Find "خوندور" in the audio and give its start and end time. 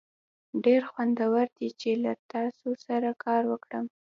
0.91-1.45